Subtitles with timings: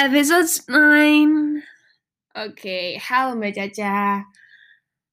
[0.00, 1.60] Episode 9.
[2.32, 4.24] Okay, halo Mbak Caca.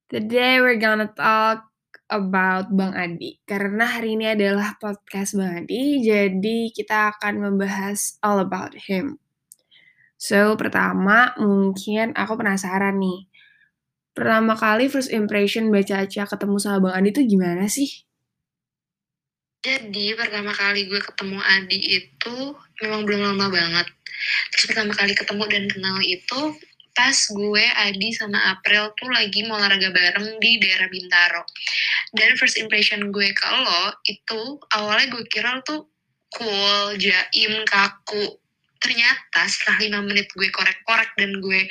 [0.08, 1.68] Today we're gonna talk
[2.08, 3.36] about Bang Adi.
[3.44, 9.20] Karena hari ini adalah podcast Bang Adi, jadi kita akan membahas all about him.
[10.16, 13.28] So, pertama mungkin aku penasaran nih.
[14.16, 18.07] Pertama kali first impression Mbak Caca ketemu sama Bang Adi itu gimana sih?
[19.68, 22.36] Jadi pertama kali gue ketemu Adi itu
[22.80, 23.88] memang belum lama banget.
[24.56, 26.56] Terus pertama kali ketemu dan kenal itu
[26.96, 31.44] pas gue, Adi, sama April tuh lagi mau olahraga bareng di daerah Bintaro.
[32.16, 35.84] Dan first impression gue ke lo itu awalnya gue kira lo tuh
[36.32, 38.40] cool, jaim, kaku.
[38.80, 41.68] Ternyata setelah lima menit gue korek-korek dan gue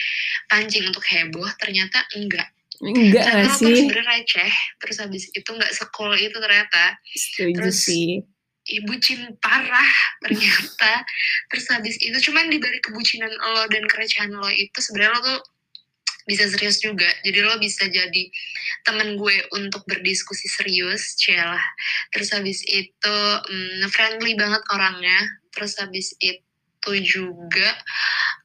[0.52, 2.52] pancing untuk heboh, ternyata enggak.
[2.84, 3.88] Enggak gak tuh sih?
[3.88, 6.84] sebenernya receh, terus habis itu nggak secool itu ternyata.
[7.14, 8.20] Setuju Terus- sih.
[8.66, 9.90] ibu cin parah
[10.26, 11.06] ternyata.
[11.54, 15.40] Terus habis itu cuman di balik kebucinan lo dan kerecehan lo itu sebenarnya lo tuh
[16.26, 17.06] bisa serius juga.
[17.22, 18.22] Jadi lo bisa jadi
[18.82, 21.62] temen gue untuk berdiskusi serius celah
[22.10, 25.20] terus habis itu mm, friendly banget orangnya.
[25.54, 27.70] Terus habis itu juga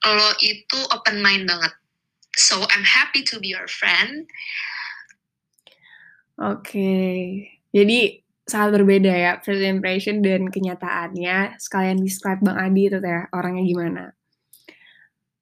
[0.06, 1.74] lo itu open mind banget
[2.38, 4.28] so I'm happy to be your friend
[6.42, 6.98] Oke.
[7.70, 8.00] Jadi
[8.50, 11.62] sangat berbeda ya first impression dan kenyataannya.
[11.62, 14.04] Sekalian describe Bang Adi itu ya orangnya gimana.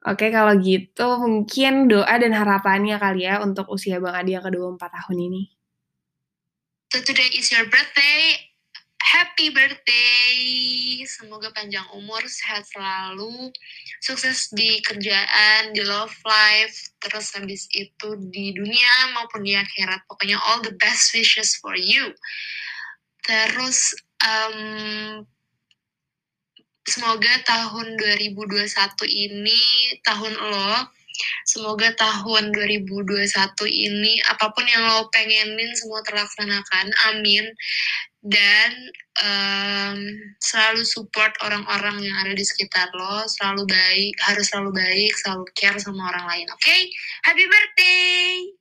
[0.03, 4.79] Oke, kalau gitu mungkin doa dan harapannya kali ya untuk usia Bang Adi yang ke-24
[4.79, 5.43] tahun ini.
[6.91, 8.51] So today is your birthday.
[8.99, 10.35] Happy birthday.
[11.05, 13.51] Semoga panjang umur, sehat selalu,
[14.01, 20.03] sukses di kerjaan, di love life, terus habis itu di dunia maupun di akhirat.
[20.09, 22.11] Pokoknya all the best wishes for you.
[23.23, 23.93] Terus
[24.25, 25.23] em,
[26.89, 28.65] semoga tahun 2021
[29.05, 29.61] ini
[30.01, 30.98] tahun lo
[31.47, 33.25] Semoga tahun 2021
[33.67, 36.85] ini apa pun yang lo pengenin semua terlaksanakan.
[37.11, 37.45] Amin.
[38.19, 38.71] Dan
[39.23, 39.97] em,
[40.43, 43.23] selalu support orang-orang yang ada di sekitar lo.
[43.31, 46.47] Selalu baik, harus selalu baik, selalu care sama orang lain.
[46.51, 46.77] Oke?
[47.23, 48.58] Happy birthday!